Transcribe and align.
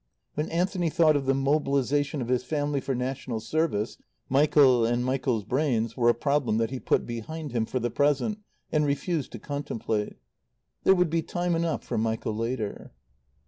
When 0.33 0.49
Anthony 0.49 0.89
thought 0.89 1.15
of 1.15 1.27
the 1.27 1.35
mobilization 1.35 2.23
of 2.23 2.27
his 2.27 2.43
family 2.43 2.81
for 2.81 2.95
national 2.95 3.39
service, 3.39 3.99
Michael 4.29 4.83
and 4.83 5.05
Michael's 5.05 5.43
brains 5.43 5.95
were 5.95 6.09
a 6.09 6.15
problem 6.15 6.57
that 6.57 6.71
he 6.71 6.79
put 6.79 7.05
behind 7.05 7.51
him 7.51 7.67
for 7.67 7.79
the 7.79 7.91
present 7.91 8.39
and 8.71 8.83
refused 8.83 9.31
to 9.33 9.37
contemplate. 9.37 10.15
There 10.85 10.95
would 10.95 11.11
be 11.11 11.21
time 11.21 11.55
enough 11.55 11.83
for 11.83 11.99
Michael 11.99 12.35
later. 12.35 12.93